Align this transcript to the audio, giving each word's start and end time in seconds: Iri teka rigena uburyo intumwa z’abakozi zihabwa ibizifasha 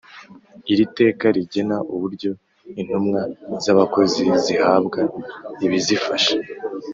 Iri 0.71 0.85
teka 0.97 1.25
rigena 1.35 1.77
uburyo 1.93 2.31
intumwa 2.79 3.21
z’abakozi 3.63 4.23
zihabwa 4.43 4.99
ibizifasha 5.65 6.35